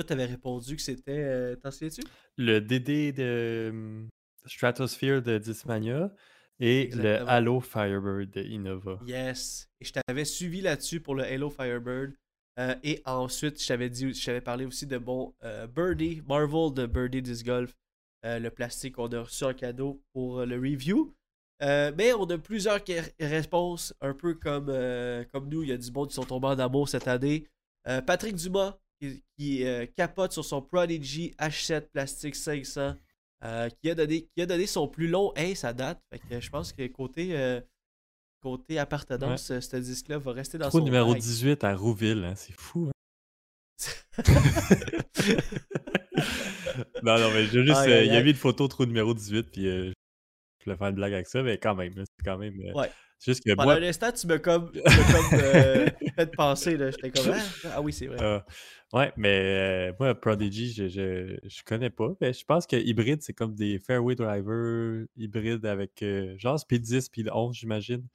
[0.00, 1.12] toi, t'avais répondu que c'était.
[1.22, 2.02] euh, T'en souviens-tu?
[2.36, 4.08] Le DD de hum,
[4.46, 6.10] Stratosphere de Discmania
[6.58, 7.24] et Exactement.
[7.24, 8.98] le Halo Firebird de Innova.
[9.06, 9.68] Yes.
[9.80, 12.12] Et je t'avais suivi là-dessus pour le Halo Firebird.
[12.58, 16.74] Euh, et ensuite, je t'avais dit, je t'avais parlé aussi de mon euh, Birdie, Marvel
[16.74, 17.74] de Birdie Disc Golf,
[18.26, 21.14] euh, le plastique qu'on a reçu en cadeau pour le review.
[21.62, 22.80] Mais on a plusieurs
[23.20, 24.66] réponses, un peu comme,
[25.32, 25.62] comme nous.
[25.62, 27.46] Il y a du monde qui sont tombés en amour cette année.
[28.06, 32.94] Patrick Dumas, qui, qui, euh, capote sur son Prodigy H7 plastique 500,
[33.44, 36.00] euh, qui, a donné, qui a donné son plus long ace à date.
[36.12, 37.60] Fait que je pense que côté, euh,
[38.42, 41.22] côté appartenance, ce disque-là va rester dans Trou son numéro bag.
[41.22, 42.88] 18 à Rouville, hein, c'est fou.
[42.88, 42.92] hein.
[47.02, 47.80] non, non, mais j'ai juste.
[47.86, 48.24] Il y a aïe.
[48.24, 49.94] mis une photo trou numéro 18, puis
[50.60, 52.60] je voulais faire une blague avec ça, mais quand même, c'est quand même.
[52.60, 52.90] euh, Ouais.
[53.18, 56.78] C'est juste que Pendant moi, un instant, tu m'as comme, tu comme euh, fait penser.
[56.78, 56.90] là.
[56.90, 57.30] J'étais comme
[57.64, 58.16] ah, ah oui, c'est vrai.
[58.22, 58.40] Euh,
[58.94, 62.14] ouais, mais euh, moi, Prodigy, je, je, je connais pas.
[62.22, 66.80] Mais je pense que hybride, c'est comme des fairway drivers hybrides avec euh, genre Speed
[66.80, 68.06] 10, Speed 11, j'imagine.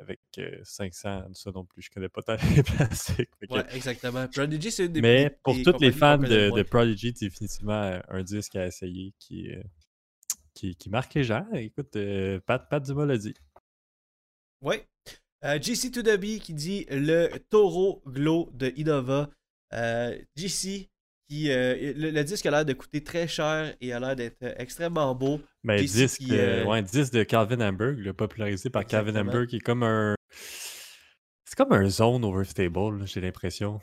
[0.00, 1.82] Avec euh, 500, ça non plus.
[1.82, 3.30] Je connais pas tant les plastiques.
[3.48, 4.26] Ouais, exactement.
[4.26, 7.80] Prodigy, c'est une des mais des- pour tous les fans de, de Prodigy, c'est définitivement
[7.82, 9.62] euh, un disque à essayer qui, euh,
[10.54, 11.46] qui, qui marque les gens.
[11.54, 13.34] Écoute, euh, Pat, Pat Dumas l'a dit.
[14.62, 14.76] Oui.
[15.44, 19.28] Euh, JC B qui dit le Taureau Glow de Innova.
[19.74, 20.88] Euh, JC,
[21.28, 24.42] qui, euh, le, le disque a l'air de coûter très cher et a l'air d'être
[24.42, 25.40] euh, extrêmement beau.
[25.64, 29.16] Mais JC disque, qui, euh, ouais, disque de Calvin Hamburg, le popularisé par Calvin.
[29.16, 30.14] Hamburg, qui est comme un.
[31.44, 33.80] C'est comme un zone overstable, j'ai l'impression.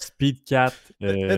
[0.00, 0.74] Speed 4.
[1.02, 1.28] euh,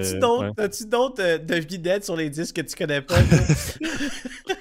[0.57, 1.35] T'as-tu d'autres ouais.
[1.35, 3.19] euh, devinettes sur les disques que tu connais pas?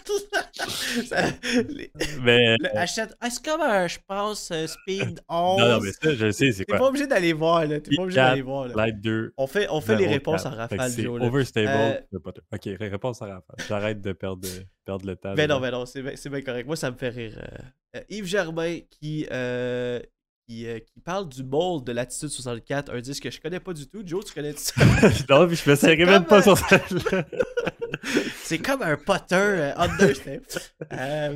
[0.95, 1.03] toi?
[1.07, 1.25] Ça-
[1.69, 2.55] les- Mais.
[2.59, 5.59] le H7, ah, c'est comme un, je pense, euh, Speed 11.
[5.61, 6.89] Non, non, mais ça, je sais, c'est T'es pas quoi.
[6.89, 7.79] obligé d'aller voir, là.
[7.79, 8.73] T'es pas obligé 4, d'aller voir, là.
[8.75, 9.33] Light 2.
[9.37, 10.69] On fait, on fait les 0, réponses en 4.
[10.69, 11.21] Fait que rafale, Joe.
[11.21, 11.67] Overstable.
[12.13, 12.19] Euh.
[12.53, 13.55] Ok, ré- réponse en rafale.
[13.67, 14.47] J'arrête de perdre,
[14.85, 15.33] perdre le temps.
[15.33, 15.71] Ben non, là.
[15.71, 16.65] ben non, c'est bien, c'est bien correct.
[16.67, 17.33] Moi, ça me fait rire.
[17.37, 17.57] Euh,
[17.97, 19.99] euh, Yves Germain qui, euh,
[20.47, 23.73] qui, euh, qui parle du mold de Latitude 64, un disque que je connais pas
[23.73, 24.01] du tout.
[24.05, 24.73] Joe, tu connais ça?
[25.29, 27.25] non, puis je me serrais C'est même pas sur celle-là.
[28.43, 30.45] c'est comme un potter euh, understep.
[30.91, 31.35] Euh,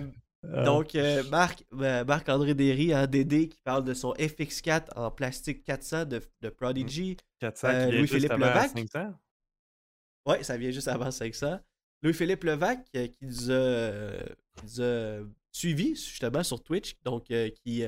[0.53, 0.63] Ah.
[0.63, 0.97] donc,
[1.29, 6.49] Marc, Marc-André Derry, en DD, qui parle de son FX4 en plastique 400 de, de
[6.49, 7.17] Prodigy.
[7.39, 8.69] 400 euh, qui vient juste Louis-Philippe Levac.
[8.69, 9.13] 500.
[10.25, 11.59] Ouais, ça vient juste avant 500.
[12.01, 14.11] Louis-Philippe Levac, qui nous a,
[14.55, 15.19] qui nous a
[15.51, 17.83] suivis justement sur Twitch, donc qui,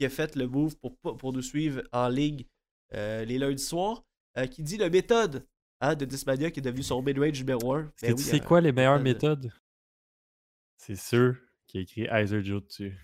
[0.00, 2.46] qui a fait le move pour, pour nous suivre en ligue
[2.94, 4.02] euh, les lundis soirs,
[4.38, 5.46] euh, qui dit le méthode
[5.82, 7.92] hein, de Dismania qui est devenu son mid-range numéro 1.
[8.02, 9.52] Est-ce que tu sais quoi les meilleures méthodes?
[10.78, 11.36] C'est sûr
[11.66, 12.96] qui a écrit Heiser Joe dessus.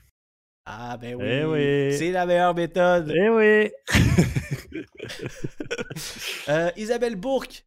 [0.64, 1.98] Ah ben oui, Eh oui.
[1.98, 3.12] c'est la meilleure méthode.
[3.14, 3.70] Eh oui!
[6.48, 7.66] Euh, Isabelle Bourque,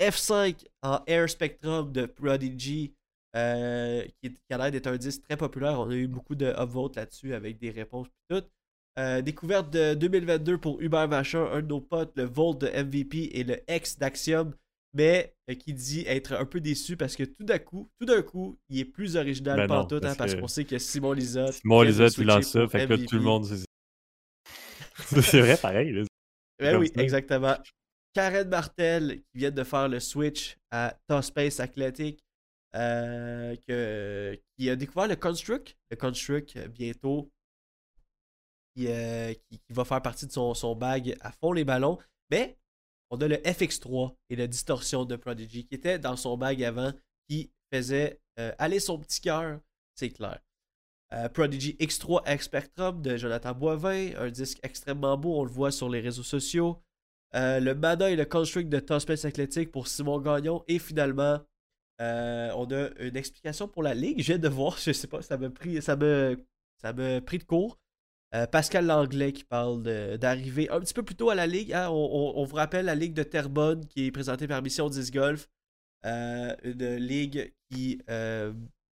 [0.00, 2.94] F5 en Air Spectrum de Prodigy,
[3.36, 5.78] euh, qui, est- qui a l'air d'être un disque très populaire.
[5.80, 8.46] On a eu beaucoup de upvotes là-dessus avec des réponses et tout.
[8.98, 13.30] Euh, découverte de 2022 pour Hubert Vachon, un de nos potes, le Volt de MVP
[13.38, 14.52] et le ex d'Axiom,
[14.94, 18.22] mais euh, qui dit être un peu déçu parce que tout d'un coup, tout d'un
[18.22, 21.12] coup, il est plus original Ben pantoute, hein, parce parce que qu'on sait que Simon
[21.12, 21.52] Lizotte.
[21.52, 23.46] Simon Lizotte, il lance ça, fait que là, tout le monde.
[25.22, 25.92] C'est vrai, pareil.
[25.92, 26.02] là.
[26.58, 27.02] Ben oui, ça.
[27.02, 27.56] exactement.
[28.12, 32.18] Karen Martel, qui vient de faire le switch à Top Space Athletic,
[32.74, 35.76] euh, que- qui a découvert le Construct.
[35.90, 37.30] Le Construct, bientôt,
[38.80, 41.98] qui, euh, qui- va faire partie de son, bag à fond les ballons.
[42.30, 42.58] Mais
[43.10, 46.92] on a le FX3 et la distorsion de Prodigy, qui était dans son bag avant,
[47.28, 49.60] qui faisait euh, aller son petit cœur,
[49.94, 50.40] c'est clair.
[51.12, 55.72] Euh, Prodigy X3 X Spectrum de Jonathan Boivin, un disque extrêmement beau, on le voit
[55.72, 56.80] sur les réseaux sociaux.
[57.32, 60.64] Le Mana et le Construct de Top Space Athletic pour Simon Gagnon.
[60.66, 61.38] Et finalement,
[62.00, 64.20] on a une explication pour la ligue.
[64.20, 66.30] Je viens de voir, je sais pas, ça m'a pris, ça m'a,
[66.80, 67.78] ça m'a pris de court.
[68.32, 69.82] Euh, Pascal Langlais qui parle
[70.18, 71.72] d'arriver un petit peu plus tôt à la ligue.
[71.72, 71.88] hein.
[71.90, 75.48] On, vous rappelle la ligue de Terrebonne qui est présentée par Mission 10 Golf.
[76.06, 78.52] Euh, une ligue qui euh,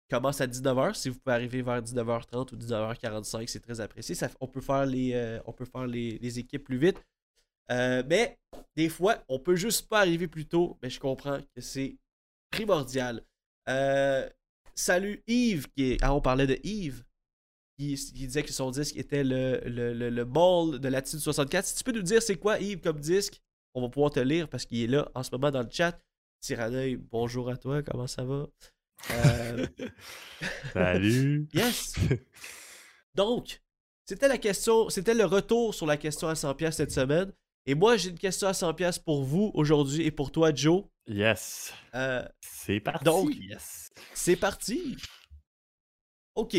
[0.09, 0.93] commence à 19h.
[0.93, 4.15] Si vous pouvez arriver vers 19h30 ou 19h45, c'est très apprécié.
[4.39, 7.03] On peut faire les, on peut faire les, équipes plus vite.
[7.69, 8.37] Mais
[8.75, 10.77] des fois, on peut juste pas arriver plus tôt.
[10.83, 11.97] Mais je comprends que c'est
[12.51, 13.23] primordial.
[14.75, 15.97] Salut Yves, qui est...
[16.03, 17.03] ah, on parlait de Yves.
[17.79, 21.65] Qui, qui disait que son disque était le, le, le, le mall de Latitude 64.
[21.65, 23.41] Si tu peux nous dire c'est quoi Yves comme disque,
[23.73, 25.97] on va pouvoir te lire parce qu'il est là en ce moment dans le chat.
[26.39, 26.69] Tire
[27.11, 28.47] bonjour à toi, comment ça va?
[29.11, 29.65] Euh,
[30.73, 31.47] Salut.
[31.53, 31.95] Yes!
[33.15, 33.61] Donc,
[34.05, 37.31] c'était la question, c'était le retour sur la question à 100$ cette semaine.
[37.65, 40.83] Et moi, j'ai une question à 100$ pour vous aujourd'hui et pour toi, Joe.
[41.07, 41.73] Yes.
[41.95, 43.03] Euh, C'est parti.
[43.05, 43.89] Donc- yes.
[44.13, 44.97] c'est parti!
[46.35, 46.55] Ok.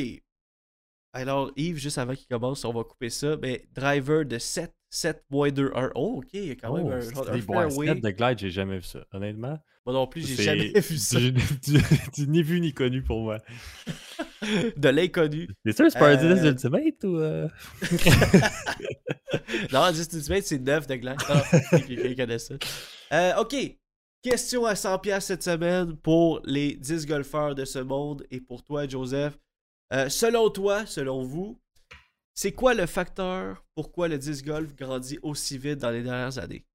[1.15, 3.37] Alors, Yves, juste avant qu'il commence, on va couper ça.
[3.41, 5.91] Mais driver de 7, 7 moins 2, 1.
[5.95, 8.83] Oh, ok, il y a quand même Oh, un, un de glide, j'ai jamais vu
[8.83, 9.07] ça.
[9.13, 11.19] Honnêtement, Moi non plus, j'ai jamais vu ça.
[11.21, 11.41] Du, du-
[12.15, 13.39] du ni vu ni connu pour moi.
[14.77, 15.49] De l'inconnu.
[15.65, 17.17] C'est sûr, c'est pas un Euh, 10 Ultimate ou.
[17.17, 17.49] euh?
[19.73, 21.17] Non, 10 Ultimate, c'est 9 de glace.
[21.29, 21.45] Ah,
[21.81, 22.55] quelqu'un connaît ça.
[23.13, 23.55] Euh, ok.
[24.23, 28.87] Question à 100$ cette semaine pour les 10 golfeurs de ce monde et pour toi,
[28.89, 29.37] Joseph.
[29.95, 31.61] Euh, selon toi, selon vous,
[32.35, 36.67] c'est quoi le facteur pourquoi le 10 golf grandit aussi vite dans les dernières années?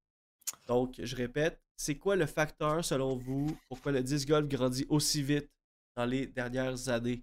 [0.66, 5.22] Donc, je répète, c'est quoi le facteur, selon vous, pourquoi le 10 golf grandit aussi
[5.22, 5.50] vite
[5.96, 7.22] dans les dernières années?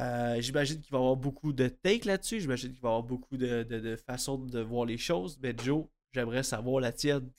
[0.00, 2.40] Euh, j'imagine qu'il va y avoir beaucoup de takes là-dessus.
[2.40, 5.38] J'imagine qu'il va y avoir beaucoup de, façons de voir les choses.
[5.42, 7.30] Mais Joe, j'aimerais savoir la tienne.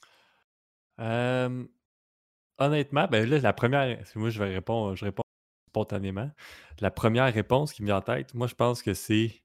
[1.00, 1.66] Euh,
[2.60, 4.04] honnêtement, ben là, la première.
[4.16, 4.96] Moi, je vais répondre,
[5.76, 6.32] spontanément.
[6.80, 9.44] La première réponse qui me vient en tête, moi, je pense que c'est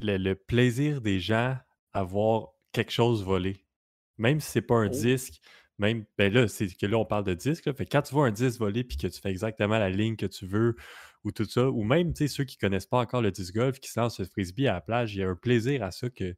[0.00, 1.56] le, le plaisir des gens
[1.92, 3.64] à voir quelque chose voler.
[4.18, 4.90] Même si c'est pas un Oh.
[4.90, 5.40] disque,
[5.78, 6.04] même.
[6.18, 7.66] Ben là, c'est que là, on parle de disque.
[7.66, 7.74] là.
[7.74, 10.16] Fait que quand tu vois un disque voler puis que tu fais exactement la ligne
[10.16, 10.74] que tu veux
[11.22, 13.78] ou tout ça, ou même tu sais, ceux qui connaissent pas encore le disc golf,
[13.78, 16.10] qui se lancent le frisbee à la plage, il y a un plaisir à ça
[16.10, 16.34] que,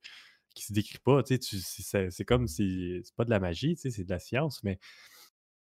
[0.55, 1.23] qui se décrit pas.
[1.23, 3.01] tu sais, c'est- comme si.
[3.05, 4.79] C'est pas de la magie, tu sais, c'est de la science, mais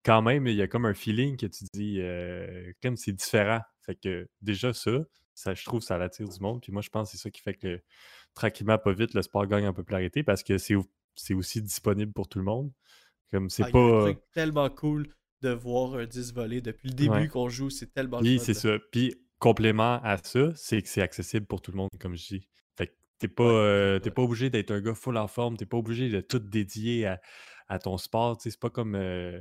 [0.03, 3.61] quand même, il y a comme un feeling que tu dis, euh, comme c'est différent.
[3.81, 4.91] Fait que déjà ça,
[5.33, 6.61] ça, je trouve, ça attire du monde.
[6.61, 7.81] Puis moi, je pense que c'est ça qui fait que
[8.33, 12.13] tranquillement, pas vite, le sport gagne en popularité parce que c'est au- c'est aussi disponible
[12.13, 12.71] pour tout le monde.
[13.31, 14.01] Comme c'est Ah, pas.
[14.03, 15.07] truc tellement cool
[15.41, 17.27] de voir un 10 voler depuis le début Ouais.
[17.27, 17.69] qu'on joue.
[17.69, 18.77] C'est tellement le fun, c'est ça.
[18.91, 22.47] Puis complément à ça, c'est que c'est accessible pour tout le monde, comme je dis.
[22.77, 24.13] Fait que t'es pas, Ouais, euh, t'es ouais.
[24.13, 27.19] pas obligé d'être un gars full en forme, t'es pas obligé de tout dédier à,
[27.67, 28.37] à ton sport.
[28.41, 28.95] C'est pas comme.
[28.95, 29.39] euh,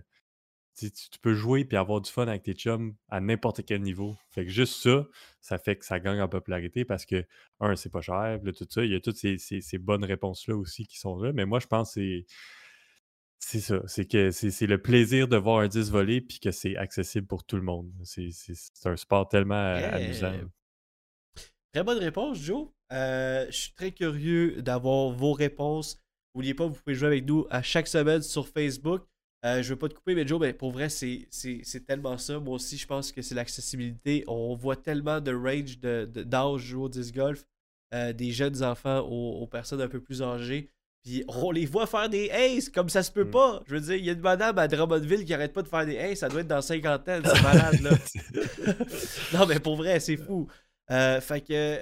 [0.77, 0.91] tu,
[1.23, 4.15] peux jouer puis avoir du fun avec tes chums à n'importe quel niveau.
[4.31, 5.07] Fait que juste ça,
[5.41, 7.25] ça fait que ça gagne en popularité parce que,
[7.61, 8.85] un, c'est pas cher, là, tout ça.
[8.85, 11.33] Il y a toutes ces, bonnes réponses-là aussi qui sont là.
[11.33, 12.27] Mais moi, je pense que c'est.
[13.39, 16.75] C'est ça, c'est que c'est le plaisir de voir un 10 voler puis que c'est
[16.77, 17.93] accessible pour tout le monde.
[18.03, 18.31] C'est
[18.87, 20.33] un sport tellement amusant.
[21.73, 22.69] Très bonne réponse, Joe.
[22.93, 26.03] Euh, je suis très curieux d'avoir vos réponses.
[26.35, 29.07] N'oubliez pas, vous pouvez jouer avec nous à chaque semaine sur Facebook.
[29.47, 32.19] Euh, je veux pas te couper, mais Joe, mais pour vrai, c'est c'est- c'est tellement
[32.19, 32.39] ça.
[32.41, 34.25] Moi aussi, je pense que c'est l'accessibilité.
[34.27, 37.45] On voit tellement de range d'âge jouer au disc golf,
[37.95, 40.69] euh, des jeunes enfants aux, aux personnes un peu plus âgées.
[41.05, 43.31] Puis on les voit faire des aces comme ça se peut Mm.
[43.31, 43.63] pas.
[43.69, 45.87] Je veux dire, il y a une madame à Drummondville qui arrête pas de faire
[45.87, 46.19] des aces.
[46.19, 47.23] Ça doit être dans cinquantaine.
[47.25, 47.91] C'est malade, là.
[49.35, 50.49] non, mais pour vrai, c'est fou.
[50.91, 51.79] Euh, fait que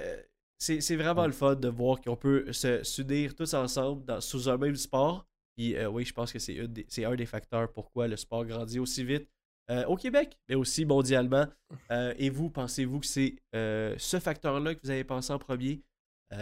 [0.59, 4.47] c'est c'est vraiment le fun de voir qu'on peut se s'unir tous ensemble dans- sous
[4.49, 5.25] un même sport.
[5.55, 6.57] Puis euh, oui, je pense que c'est
[7.05, 9.27] un des facteurs pourquoi le sport grandit aussi vite
[9.71, 11.47] euh, au Québec, mais aussi mondialement.
[11.91, 15.81] Euh, et vous, pensez-vous que c'est ce facteur-là que vous avez pensé en premier?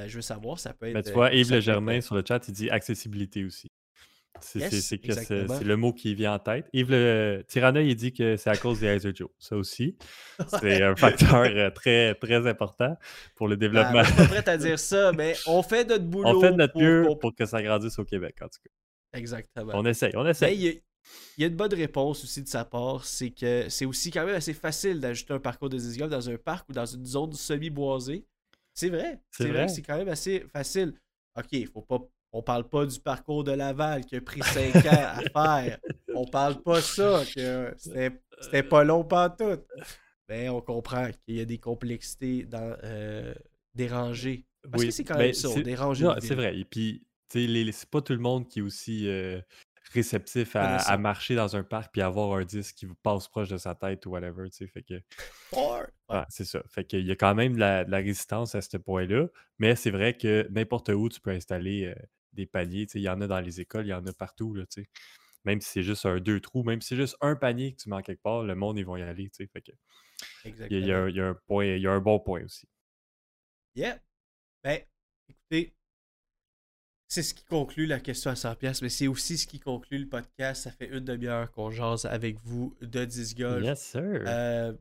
[0.07, 0.93] Je veux savoir, ça peut être.
[0.93, 3.69] Ben, tu vois, Yves Le être- Germain sur le chat, il dit accessibilité aussi.
[4.41, 6.67] C'est Yes, le mot qui vient en tête.
[6.73, 9.29] Yves Le Tirana, il dit que c'est à cause des Heiser Joe.
[9.37, 9.95] Ça aussi,
[10.59, 12.97] c'est un facteur très, très important
[13.35, 13.91] pour le Ah, développement.
[13.91, 16.27] moi, je suis pas prêt à dire ça, mais on fait notre boulot.
[16.37, 18.71] on fait notre pour mieux pour que ça grandisse au Québec, en tout cas.
[19.13, 19.73] Exactement.
[19.75, 20.55] On essaye, on essaye.
[20.55, 23.67] il y, a, il y a une bonne réponse aussi de sa part, c'est que
[23.69, 26.69] c'est aussi quand même assez facile d'ajouter un parcours de disc golf dans un parc
[26.69, 28.25] ou dans une zone semi-boisée.
[28.73, 29.21] C'est vrai.
[29.29, 29.67] C'est vrai.
[29.67, 30.93] c'est quand même assez facile.
[31.37, 31.99] OK, faut pas,
[32.31, 35.79] on parle pas du parcours de Laval qui a pris 5 ans à faire.
[36.15, 39.59] On parle pas ça, que c'était pas long tout.
[40.29, 43.33] Mais on comprend qu'il y a des complexités dans euh,
[43.75, 44.45] déranger.
[44.71, 46.57] Parce Oui, que c'est quand même ça, Non, c'est vrai.
[46.57, 49.41] Et puis, c'est pas tout le monde qui est aussi euh,
[49.91, 53.57] réceptif à, marcher dans un parc puis avoir un disque qui vous passe proche de
[53.57, 54.67] sa tête ou whatever, tu sais.
[54.67, 54.95] Fait que,
[55.53, 56.61] ouais, c'est ça.
[56.69, 59.27] Fait qu'il y a quand même de la, de la résistance à ce point-là.
[59.59, 61.95] Mais c'est vrai que n'importe où, tu peux installer euh,
[62.33, 62.85] des paniers.
[62.85, 64.65] Tu sais, il y en a dans les écoles, il y en a partout, là,
[64.65, 64.89] tu sais.
[65.45, 67.89] Même si c'est juste un deux trous, même si c'est juste un panier que tu
[67.89, 69.47] mets quelque part, le monde, ils vont y aller, tu sais.
[69.47, 69.71] Fait que,
[70.45, 72.67] il y a- il y a un point, il y a un bon point aussi.
[73.75, 73.99] Yeah.
[74.63, 74.81] Ben,
[75.27, 75.73] écoutez,
[77.13, 79.99] c'est ce qui conclut la question à 100$, pièces, mais c'est aussi ce qui conclut
[79.99, 80.63] le podcast.
[80.63, 83.63] Ça fait une demi-heure qu'on jase avec vous de 10 golf.
[83.63, 84.23] Yes, sir.
[84.25, 84.73] Euh,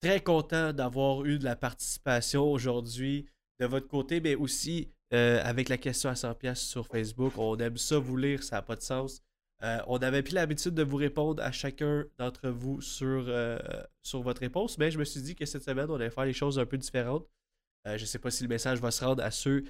[0.00, 3.26] très content d'avoir eu de la participation aujourd'hui
[3.58, 7.36] de votre côté, mais aussi euh, avec la question à 100$ pièces sur Facebook.
[7.38, 9.20] On aime ça vous lire, ça n'a pas de sens.
[9.64, 13.26] Euh, on avait pris l'habitude de vous répondre à chacun d'entre vous sur,
[14.00, 16.34] sur votre réponse, mais je me suis dit que cette semaine, on allait faire les
[16.34, 17.26] choses un peu différentes.
[17.84, 19.64] Je ne sais pas si le message va se rendre à ceux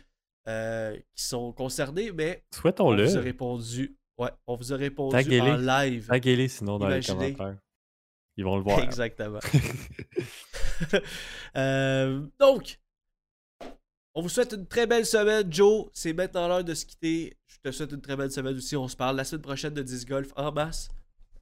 [0.49, 2.45] euh, qui sont concernés, mais
[2.81, 3.97] on vous a répondu.
[4.19, 5.41] Ouais, on vous a répondu Taguez-les.
[5.51, 6.07] en live.
[6.07, 7.29] Taguez-les sinon dans Imaginez.
[7.29, 7.61] les commentaires.
[8.37, 8.81] Ils vont le voir.
[8.81, 9.41] Exactement.
[11.57, 12.81] Euh, donc,
[14.15, 15.87] on vous souhaite une très belle semaine, Joe.
[15.93, 17.37] C'est maintenant l'heure de se quitter.
[17.47, 18.77] Je te souhaite une très belle semaine aussi.
[18.77, 20.89] On se parle la semaine prochaine de 10 golf en masse.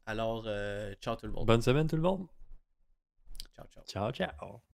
[0.04, 1.46] Alors, euh, ciao tout le monde.
[1.46, 2.26] Bonne semaine tout le monde.
[3.56, 3.84] Ciao, ciao.
[3.86, 4.71] Ciao, ciao.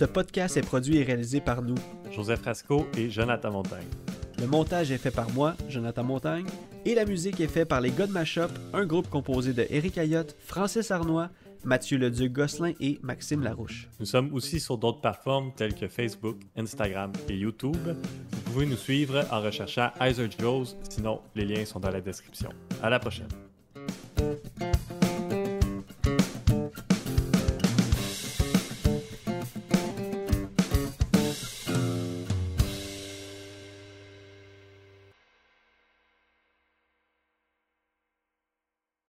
[0.00, 1.74] Ce podcast est produit et réalisé par nous.
[2.10, 3.84] Joseph Rasco et Jonathan Montagne.
[4.38, 6.46] Le montage est fait par moi, Jonathan Montagne,
[6.86, 10.34] et la musique est faite par les God Mashup, un groupe composé de Eric Ayotte,
[10.42, 11.28] Francis Arnois,
[11.64, 13.88] Mathieu Leduc-Gosselin et Maxime Larouche.
[13.98, 17.76] Nous sommes aussi sur d'autres plateformes telles que Facebook, Instagram et YouTube.
[17.76, 22.50] Vous pouvez nous suivre en recherchant Heiser Joes, sinon les liens sont dans la description.
[22.82, 23.28] À la prochaine.